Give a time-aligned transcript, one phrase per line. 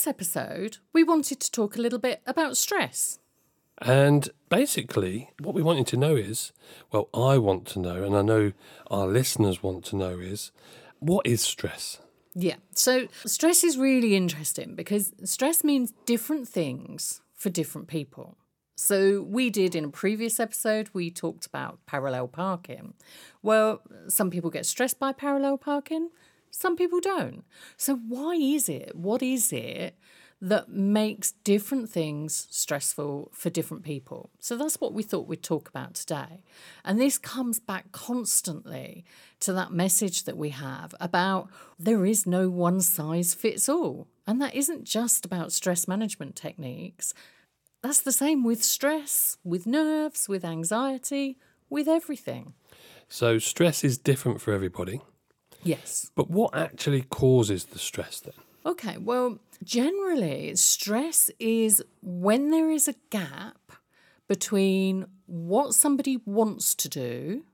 [0.00, 3.18] This episode, we wanted to talk a little bit about stress.
[3.82, 6.52] And basically, what we want you to know is
[6.90, 8.52] well, I want to know, and I know
[8.90, 10.52] our listeners want to know is
[11.00, 11.98] what is stress?
[12.34, 12.56] Yeah.
[12.74, 18.38] So, stress is really interesting because stress means different things for different people.
[18.76, 22.94] So, we did in a previous episode, we talked about parallel parking.
[23.42, 26.08] Well, some people get stressed by parallel parking,
[26.50, 27.44] some people don't.
[27.76, 28.94] So, why is it?
[28.94, 29.96] What is it
[30.42, 34.30] that makes different things stressful for different people?
[34.40, 36.42] So, that's what we thought we'd talk about today.
[36.84, 39.04] And this comes back constantly
[39.40, 44.08] to that message that we have about there is no one size fits all.
[44.26, 47.14] And that isn't just about stress management techniques.
[47.82, 51.38] That's the same with stress, with nerves, with anxiety,
[51.70, 52.52] with everything.
[53.08, 55.00] So, stress is different for everybody.
[55.62, 56.10] Yes.
[56.14, 58.34] But what actually causes the stress then?
[58.64, 63.72] Okay, well, generally, stress is when there is a gap
[64.28, 67.44] between what somebody wants to do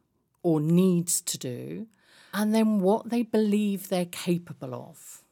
[0.43, 1.87] or needs to do
[2.34, 5.23] and then what they believe they're capable of.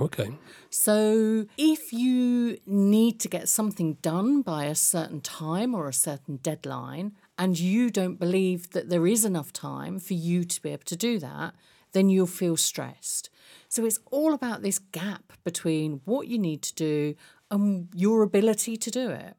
[0.00, 0.30] Okay.
[0.70, 6.36] So, if you need to get something done by a certain time or a certain
[6.36, 10.84] deadline, and you don't believe that there is enough time for you to be able
[10.84, 11.54] to do that,
[11.92, 13.30] then you'll feel stressed.
[13.68, 17.14] So, it's all about this gap between what you need to do
[17.50, 19.34] and your ability to do it.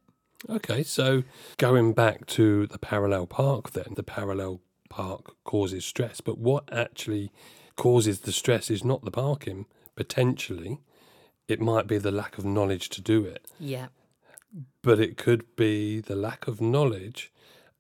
[0.50, 1.24] Okay, so
[1.58, 7.32] going back to the parallel park, then the parallel park causes stress, but what actually
[7.76, 10.80] causes the stress is not the parking, potentially.
[11.48, 13.88] It might be the lack of knowledge to do it, Yeah.
[14.82, 17.32] but it could be the lack of knowledge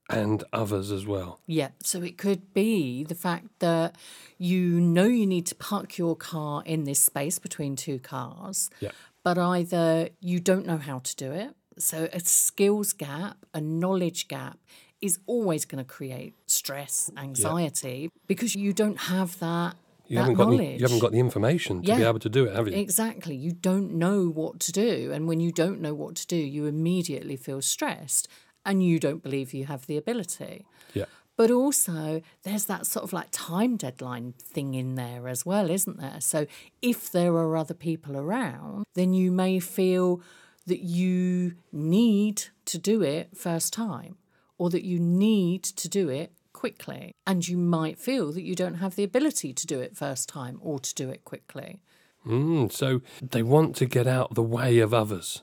[0.09, 1.39] and others as well.
[1.47, 3.95] Yeah, so it could be the fact that
[4.37, 8.91] you know you need to park your car in this space between two cars, Yeah.
[9.23, 11.55] but either you don't know how to do it.
[11.77, 14.59] So a skills gap, a knowledge gap
[15.01, 19.75] is always going to create stress, anxiety because you don't have that.
[20.07, 22.55] You haven't got the, you haven't got the information to be able to do it,
[22.55, 22.75] have you?
[22.75, 23.35] Exactly.
[23.35, 25.11] You don't know what to do.
[25.13, 28.27] And when you don't know what to do, you immediately feel stressed
[28.65, 30.65] and you don't believe you have the ability.
[30.93, 31.05] yeah.
[31.35, 35.97] But also, there's that sort of like time deadline thing in there as well, isn't
[35.99, 36.21] there?
[36.21, 36.45] So,
[36.81, 40.21] if there are other people around, then you may feel
[40.67, 44.17] that you need to do it first time
[44.57, 47.15] or that you need to do it quickly.
[47.25, 50.59] And you might feel that you don't have the ability to do it first time
[50.61, 51.81] or to do it quickly.
[52.25, 55.41] Mm, so they want to get out the way of others.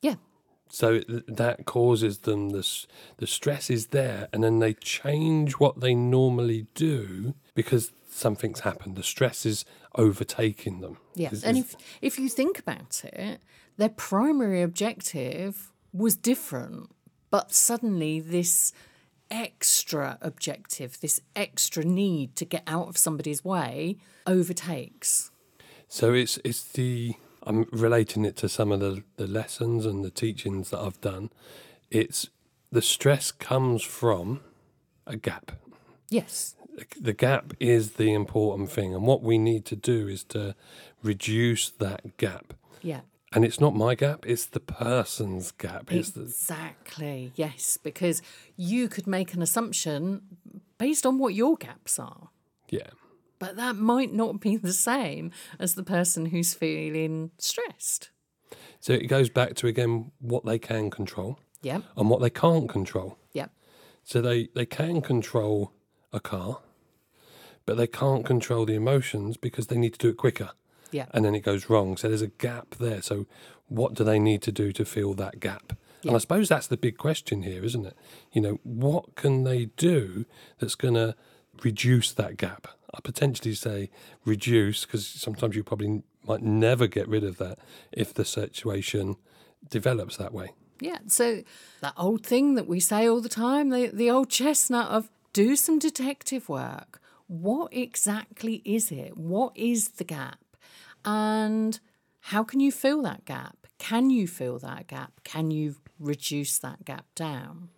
[0.00, 0.14] Yeah.
[0.72, 2.86] So th- that causes them the s-
[3.18, 8.96] the stress is there, and then they change what they normally do because something's happened.
[8.96, 9.64] The stress is
[9.96, 10.96] overtaking them.
[11.14, 13.40] yes Is- and if if you think about it,
[13.76, 16.90] their primary objective was different,
[17.30, 18.72] but suddenly this
[19.30, 25.30] extra objective, this extra need to get out of somebody's way, overtakes.
[25.88, 30.10] so it's it's the I'm relating it to some of the the lessons and the
[30.10, 31.30] teachings that I've done.
[31.90, 32.28] It's
[32.70, 34.40] the stress comes from
[35.06, 35.52] a gap.
[36.08, 36.54] Yes,
[37.00, 40.54] the gap is the important thing, and what we need to do is to
[41.02, 42.54] reduce that gap.
[42.82, 43.00] yeah,
[43.32, 45.92] And it's not my gap; it's the person's gap.
[45.92, 47.32] It's the, exactly.
[47.36, 48.22] Yes, because
[48.56, 50.22] you could make an assumption
[50.78, 52.28] based on what your gaps are.
[52.68, 52.90] yeah,
[53.40, 58.10] But that might not be the same as the person who's feeling stressed.
[58.78, 62.68] so it goes back to again what they can control Yep, and what they can't
[62.68, 63.18] control.
[63.32, 63.50] yep,
[64.04, 65.72] So they they can control
[66.12, 66.60] a car,
[67.66, 70.50] but they can't control the emotions because they need to do it quicker,
[70.90, 71.08] yep.
[71.12, 71.96] and then it goes wrong.
[71.96, 73.02] So there's a gap there.
[73.02, 73.26] So
[73.68, 75.72] what do they need to do to fill that gap?
[76.02, 77.96] And I suppose that's the big question here, isn't it?
[78.32, 80.24] You know, what can they do
[80.58, 81.14] that's going to
[81.62, 82.66] reduce that gap?
[82.94, 83.90] I potentially say
[84.24, 87.58] reduce because sometimes you probably might never get rid of that
[87.92, 89.16] if the situation
[89.68, 90.52] develops that way.
[90.80, 91.42] Yeah, so
[91.80, 95.54] that old thing that we say all the time, the, the old chestnut of do
[95.56, 97.00] some detective work.
[97.26, 99.16] What exactly is it?
[99.16, 100.40] What is the gap?
[101.04, 101.78] And
[102.20, 103.66] How can you fill that gap?
[103.78, 105.20] Can you fill that gap?
[105.24, 107.70] Can you reduce that gap down?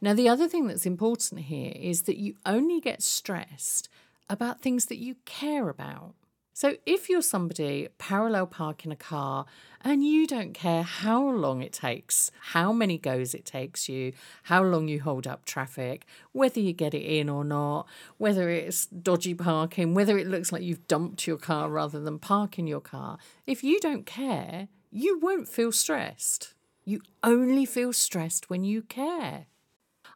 [0.00, 3.88] Now, the other thing that's important here is that you only get stressed
[4.28, 6.14] about things that you care about.
[6.56, 9.44] So, if you're somebody parallel parking a car
[9.80, 14.12] and you don't care how long it takes, how many goes it takes you,
[14.44, 17.88] how long you hold up traffic, whether you get it in or not,
[18.18, 22.68] whether it's dodgy parking, whether it looks like you've dumped your car rather than parking
[22.68, 23.18] your car,
[23.48, 26.54] if you don't care, you won't feel stressed.
[26.84, 29.46] You only feel stressed when you care.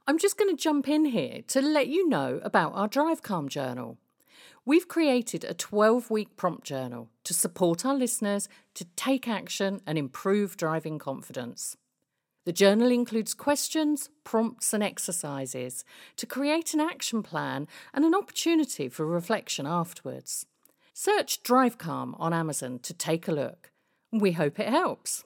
[0.08, 3.46] I'm just going to jump in here to let you know about our Drive Calm
[3.46, 3.98] journal.
[4.64, 9.98] We've created a 12 week prompt journal to support our listeners to take action and
[9.98, 11.76] improve driving confidence.
[12.46, 15.84] The journal includes questions, prompts, and exercises
[16.16, 20.46] to create an action plan and an opportunity for reflection afterwards.
[20.94, 23.72] Search Drive Calm on Amazon to take a look.
[24.10, 25.24] We hope it helps.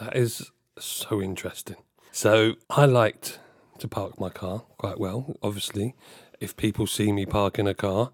[0.00, 1.76] That is so interesting.
[2.10, 3.38] So, I liked
[3.80, 5.94] to park my car quite well, obviously,
[6.40, 8.10] if people see me parking a car,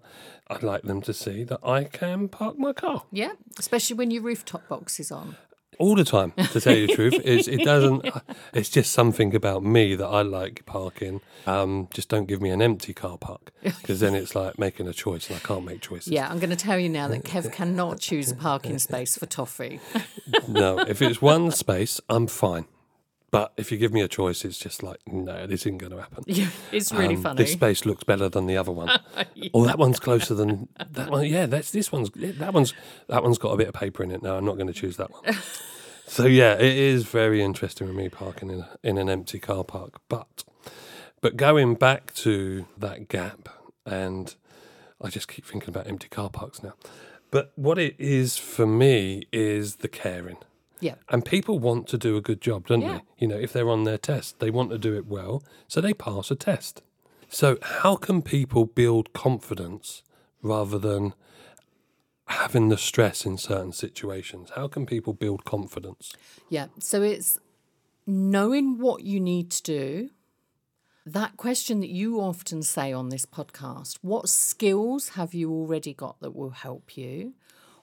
[0.47, 3.03] I'd like them to see that I can park my car.
[3.11, 5.35] Yeah, especially when your rooftop box is on.
[5.79, 8.07] All the time, to tell you the truth, it's, it doesn't.
[8.53, 11.21] It's just something about me that I like parking.
[11.47, 14.93] Um, just don't give me an empty car park because then it's like making a
[14.93, 16.13] choice, and I can't make choices.
[16.13, 19.25] Yeah, I'm going to tell you now that Kev cannot choose a parking space for
[19.25, 19.79] toffee.
[20.47, 22.65] no, if it's one space, I'm fine.
[23.33, 25.99] But if you give me a choice, it's just like, no, this isn't going to
[25.99, 26.23] happen.
[26.27, 27.37] Yeah, it's really um, funny.
[27.37, 28.89] This space looks better than the other one.
[29.33, 29.49] yeah.
[29.55, 31.25] Oh, that one's closer than that one.
[31.25, 32.75] Yeah, that's this one's that one's
[33.07, 34.21] that one's got a bit of paper in it.
[34.21, 35.35] No, I'm not going to choose that one.
[36.05, 39.63] so yeah, it is very interesting with me parking in a, in an empty car
[39.63, 39.99] park.
[40.09, 40.43] But
[41.19, 43.49] but going back to that gap,
[43.83, 44.35] and
[45.01, 46.73] I just keep thinking about empty car parks now.
[47.31, 50.37] But what it is for me is the caring.
[50.83, 50.95] Yeah.
[51.07, 52.97] And people want to do a good job, don't yeah.
[52.97, 53.01] they?
[53.19, 55.93] You know, if they're on their test, they want to do it well, so they
[55.93, 56.81] pass a test.
[57.29, 60.03] So, how can people build confidence
[60.41, 61.13] rather than
[62.27, 64.51] having the stress in certain situations?
[64.55, 66.13] How can people build confidence?
[66.49, 66.67] Yeah.
[66.79, 67.39] So, it's
[68.05, 70.09] knowing what you need to do.
[71.05, 76.19] That question that you often say on this podcast what skills have you already got
[76.19, 77.35] that will help you?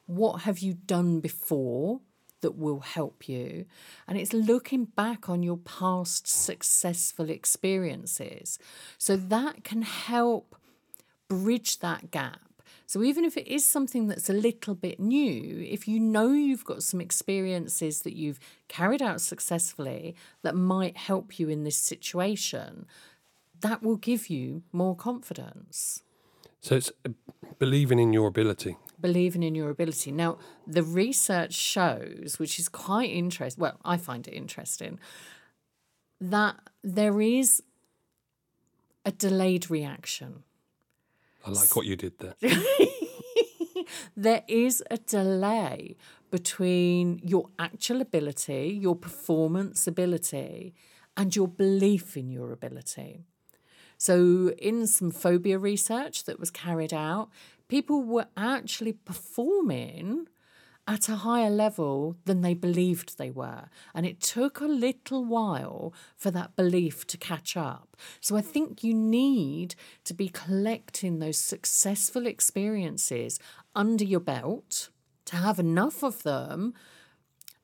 [0.04, 2.00] What have you done before
[2.40, 3.66] that will help you.
[4.06, 8.58] And it's looking back on your past successful experiences.
[8.98, 10.56] So that can help
[11.28, 12.40] bridge that gap.
[12.86, 16.64] So even if it is something that's a little bit new, if you know you've
[16.64, 22.86] got some experiences that you've carried out successfully that might help you in this situation,
[23.60, 26.02] that will give you more confidence.
[26.60, 27.10] So it's uh,
[27.60, 30.12] believing in your ability believing in your ability.
[30.12, 34.98] Now, the research shows, which is quite interesting, well, I find it interesting,
[36.20, 37.62] that there is
[39.04, 40.44] a delayed reaction.
[41.46, 42.34] I like what you did there.
[44.16, 45.96] there is a delay
[46.30, 50.74] between your actual ability, your performance ability,
[51.16, 53.24] and your belief in your ability.
[53.98, 57.28] So, in some phobia research that was carried out,
[57.70, 60.26] people were actually performing
[60.88, 63.68] at a higher level than they believed they were.
[63.94, 67.96] And it took a little while for that belief to catch up.
[68.20, 73.38] So I think you need to be collecting those successful experiences
[73.76, 74.90] under your belt
[75.26, 76.74] to have enough of them,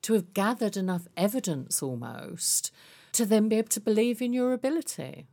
[0.03, 2.71] to have gathered enough evidence almost,
[3.11, 5.27] to then be able to believe in your ability.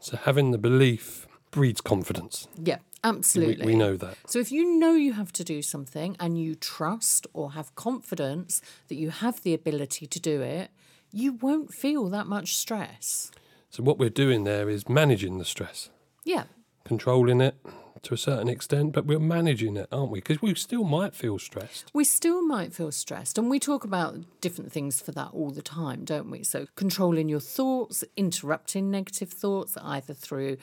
[0.00, 2.48] So having the belief breeds confidence.
[2.60, 2.78] Yeah.
[3.04, 3.66] Absolutely.
[3.66, 4.16] We, we, know that.
[4.26, 8.62] So if you know you have to do something and you trust or have confidence
[8.86, 10.70] that you have the ability to do it,
[11.12, 13.32] you won't feel that much stress.
[13.70, 15.90] So what we're doing there is managing the stress.
[16.24, 16.44] Yeah.
[16.84, 17.56] Controlling it
[18.02, 20.18] to a certain extent, but we're managing it, aren't we?
[20.18, 21.90] Because we still might feel stressed.
[21.94, 23.38] We still might feel stressed.
[23.38, 26.42] And we talk about different things for that all the time, don't we?
[26.42, 30.56] So, controlling your thoughts, interrupting negative thoughts, either through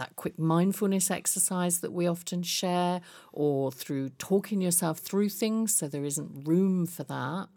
[0.00, 3.02] that quick mindfulness exercise that we often share,
[3.34, 7.48] or through talking yourself through things so there isn't room for that.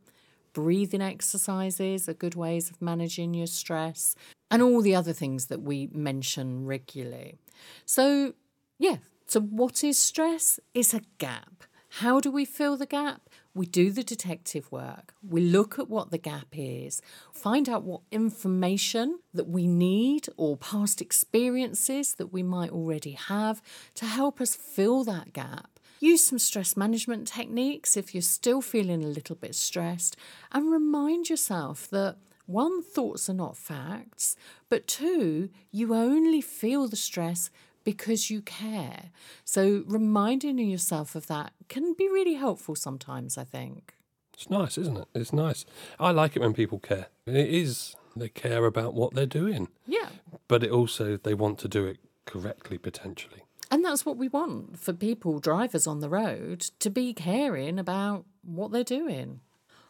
[0.51, 4.13] Breathing exercises are good ways of managing your stress,
[4.51, 7.37] and all the other things that we mention regularly.
[7.85, 8.33] So,
[8.77, 10.59] yeah, so what is stress?
[10.73, 11.63] It's a gap.
[11.97, 13.29] How do we fill the gap?
[13.53, 15.13] We do the detective work.
[15.21, 20.57] We look at what the gap is, find out what information that we need or
[20.57, 23.61] past experiences that we might already have
[23.93, 25.79] to help us fill that gap.
[25.99, 30.17] Use some stress management techniques if you're still feeling a little bit stressed,
[30.51, 32.15] and remind yourself that
[32.47, 34.35] one, thoughts are not facts,
[34.67, 37.51] but two, you only feel the stress
[37.83, 39.11] because you care.
[39.45, 43.93] So, reminding yourself of that can be really helpful sometimes, I think.
[44.33, 45.07] It's nice, isn't it?
[45.13, 45.65] It's nice.
[45.99, 47.07] I like it when people care.
[47.25, 49.67] It is, they care about what they're doing.
[49.85, 50.09] Yeah.
[50.47, 53.43] But it also, they want to do it correctly, potentially.
[53.69, 58.25] And that's what we want for people, drivers on the road, to be caring about
[58.43, 59.39] what they're doing.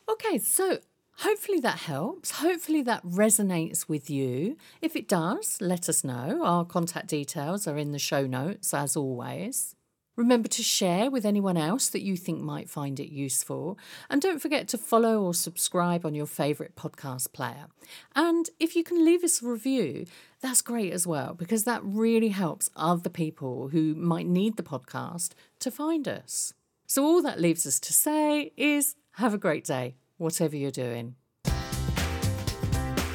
[0.09, 0.79] Okay, so
[1.17, 2.31] hopefully that helps.
[2.31, 4.57] Hopefully that resonates with you.
[4.81, 6.41] If it does, let us know.
[6.43, 9.75] Our contact details are in the show notes, as always.
[10.15, 13.79] Remember to share with anyone else that you think might find it useful.
[14.11, 17.65] And don't forget to follow or subscribe on your favourite podcast player.
[18.15, 20.05] And if you can leave us a review,
[20.39, 25.31] that's great as well, because that really helps other people who might need the podcast
[25.59, 26.53] to find us.
[26.85, 31.15] So, all that leaves us to say is have a great day, whatever you're doing.